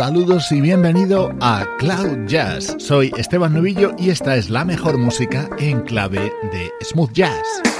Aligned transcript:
Saludos 0.00 0.50
y 0.50 0.62
bienvenido 0.62 1.30
a 1.42 1.66
Cloud 1.76 2.26
Jazz. 2.26 2.74
Soy 2.78 3.12
Esteban 3.18 3.52
Novillo 3.52 3.94
y 3.98 4.08
esta 4.08 4.34
es 4.34 4.48
la 4.48 4.64
mejor 4.64 4.96
música 4.96 5.50
en 5.58 5.82
clave 5.82 6.32
de 6.50 6.72
smooth 6.82 7.12
jazz. 7.12 7.79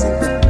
rising. 0.00 0.47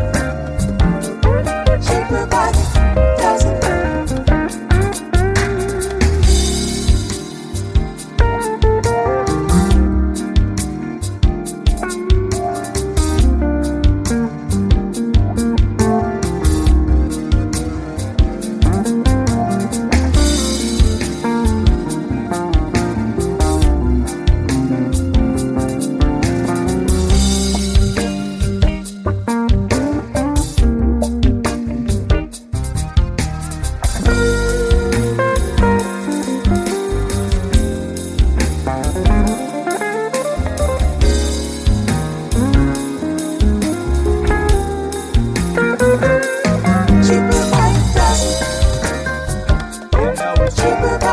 cheaper. 50.50 51.07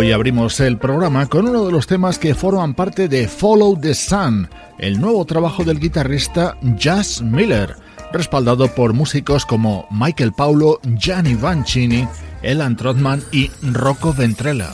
Hoy 0.00 0.12
abrimos 0.12 0.58
el 0.60 0.78
programa 0.78 1.26
con 1.26 1.46
uno 1.46 1.66
de 1.66 1.72
los 1.72 1.86
temas 1.86 2.18
que 2.18 2.34
forman 2.34 2.72
parte 2.72 3.06
de 3.06 3.28
Follow 3.28 3.78
the 3.78 3.94
Sun, 3.94 4.48
el 4.78 4.98
nuevo 4.98 5.26
trabajo 5.26 5.62
del 5.62 5.78
guitarrista 5.78 6.56
Jazz 6.62 7.20
Miller, 7.20 7.76
respaldado 8.10 8.74
por 8.74 8.94
músicos 8.94 9.44
como 9.44 9.86
Michael 9.90 10.32
Paulo, 10.32 10.80
Gianni 10.96 11.34
Vancini, 11.34 12.08
Elan 12.40 12.78
Trotman 12.78 13.22
y 13.30 13.50
Rocco 13.60 14.14
Ventrella. 14.14 14.70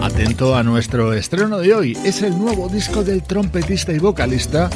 Atento 0.00 0.56
a 0.56 0.62
nuestro 0.62 1.12
estreno 1.12 1.58
de 1.58 1.74
hoy, 1.74 1.98
es 2.06 2.22
el 2.22 2.38
nuevo 2.38 2.70
disco 2.70 3.04
del 3.04 3.22
trompetista 3.22 3.92
y 3.92 3.98
vocalista 3.98 4.70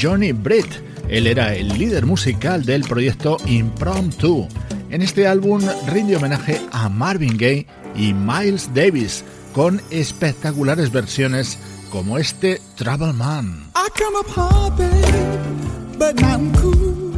Johnny 0.00 0.30
Britt. 0.30 0.91
Él 1.12 1.26
era 1.26 1.54
el 1.54 1.68
líder 1.68 2.06
musical 2.06 2.64
del 2.64 2.84
proyecto 2.84 3.36
Impromptu. 3.44 4.48
En 4.88 5.02
este 5.02 5.26
álbum 5.26 5.60
rinde 5.86 6.16
homenaje 6.16 6.58
a 6.72 6.88
Marvin 6.88 7.36
Gaye 7.36 7.66
y 7.94 8.14
Miles 8.14 8.70
Davis 8.72 9.22
con 9.52 9.82
espectaculares 9.90 10.90
versiones 10.90 11.58
como 11.90 12.16
este 12.16 12.62
Trouble 12.76 13.12
Man. 13.12 13.70
I 13.76 13.90
come 13.94 14.16
up 14.16 14.26
hard, 14.34 14.78
babe, 14.78 15.98
but 15.98 16.18
not 16.18 16.40
cool. 16.62 17.12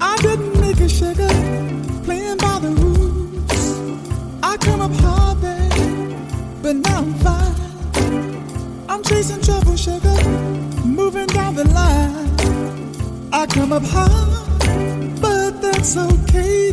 I 0.00 0.16
didn't 0.20 0.60
make 0.60 0.80
a 0.80 0.88
sugar, 0.88 1.28
playing 2.04 2.38
by 2.38 2.58
the 2.58 2.74
rules. 2.74 3.78
I 4.42 4.56
come 4.56 4.80
up 4.80 4.92
hard, 5.00 5.40
babe, 5.40 6.16
but 6.60 6.74
now 6.74 7.02
I'm 7.02 7.14
fine. 7.20 8.88
I'm 8.88 9.04
chasing 9.04 9.40
trouble, 9.42 9.76
sugar, 9.76 10.16
moving 10.84 11.28
down 11.28 11.54
the 11.54 11.68
line. 11.68 12.39
I 13.32 13.46
come 13.46 13.72
up 13.72 13.82
hard 13.84 15.20
but 15.20 15.62
that's 15.62 15.96
okay, 15.96 16.72